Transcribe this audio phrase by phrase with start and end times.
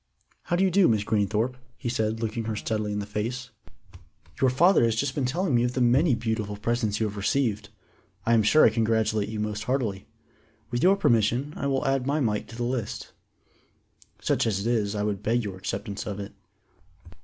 [0.45, 3.51] "How do you do, Miss Greenthorpe," he said, looking her steadily in the face.
[4.41, 7.69] "You father has just been telling me of the many beautiful presents you have received.
[8.25, 10.07] I am sure I congratulate you most heartily.
[10.71, 13.11] With your permission I will add my mite to the list.
[14.19, 16.33] Such as it is, I would beg your acceptance of it."